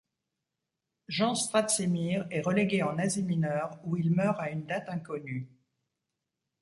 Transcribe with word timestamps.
Jean 1.07 1.35
Stratzimir 1.35 2.25
est 2.31 2.41
relégué 2.41 2.81
en 2.81 2.97
Asie 2.97 3.21
Mineure 3.21 3.77
où 3.83 3.97
il 3.97 4.09
meurt 4.09 4.39
à 4.39 4.49
une 4.49 4.65
date 4.65 4.89
inconnue. 4.89 5.47